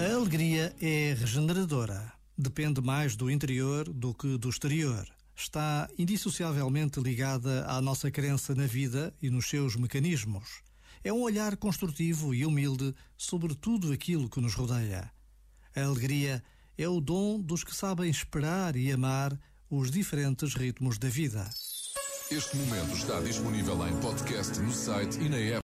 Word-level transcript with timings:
A 0.00 0.14
alegria 0.14 0.74
é 0.80 1.12
regeneradora. 1.12 2.10
Depende 2.36 2.80
mais 2.80 3.14
do 3.14 3.30
interior 3.30 3.86
do 3.86 4.14
que 4.14 4.38
do 4.38 4.48
exterior. 4.48 5.06
Está 5.36 5.90
indissociavelmente 5.98 6.98
ligada 6.98 7.66
à 7.66 7.82
nossa 7.82 8.10
crença 8.10 8.54
na 8.54 8.64
vida 8.64 9.12
e 9.20 9.28
nos 9.28 9.46
seus 9.46 9.76
mecanismos. 9.76 10.62
É 11.04 11.12
um 11.12 11.20
olhar 11.20 11.54
construtivo 11.54 12.34
e 12.34 12.46
humilde 12.46 12.94
sobre 13.14 13.54
tudo 13.54 13.92
aquilo 13.92 14.30
que 14.30 14.40
nos 14.40 14.54
rodeia. 14.54 15.12
A 15.76 15.82
alegria 15.82 16.42
é 16.78 16.88
o 16.88 16.98
dom 16.98 17.38
dos 17.38 17.62
que 17.62 17.76
sabem 17.76 18.08
esperar 18.08 18.76
e 18.76 18.90
amar 18.90 19.38
os 19.68 19.90
diferentes 19.90 20.54
ritmos 20.54 20.96
da 20.96 21.10
vida. 21.10 21.46
Este 22.30 22.56
momento 22.56 22.94
está 22.94 23.20
disponível 23.20 23.86
em 23.86 23.94
podcast 24.00 24.58
no 24.60 24.72
site 24.72 25.18
e 25.20 25.28
na 25.28 25.36
app. 25.36 25.58